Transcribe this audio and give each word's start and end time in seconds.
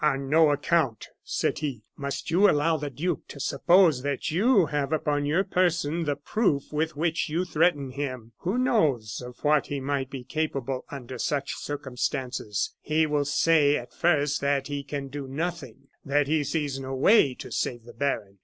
"On 0.03 0.27
no 0.31 0.49
account," 0.49 1.09
said 1.23 1.59
he, 1.59 1.83
"must 1.95 2.31
you 2.31 2.49
allow 2.49 2.75
the 2.75 2.89
duke 2.89 3.27
to 3.27 3.39
suppose 3.39 4.01
that 4.01 4.31
you 4.31 4.65
have 4.65 4.91
upon 4.91 5.27
your 5.27 5.43
person 5.43 6.05
the 6.05 6.15
proof 6.15 6.73
with 6.73 6.95
which 6.97 7.29
you 7.29 7.45
threaten 7.45 7.91
him. 7.91 8.31
Who 8.39 8.57
knows 8.57 9.21
of 9.23 9.43
what 9.43 9.67
he 9.67 9.79
might 9.79 10.09
be 10.09 10.23
capable 10.23 10.85
under 10.89 11.19
such 11.19 11.53
circumstances? 11.53 12.73
He 12.81 13.05
will 13.05 13.25
say, 13.25 13.77
at 13.77 13.93
first, 13.93 14.41
that 14.41 14.69
he 14.69 14.83
can 14.83 15.07
do 15.09 15.27
nothing 15.27 15.89
that 16.03 16.25
he 16.25 16.43
sees 16.43 16.79
no 16.79 16.95
way 16.95 17.35
to 17.35 17.51
save 17.51 17.83
the 17.83 17.93
baron. 17.93 18.39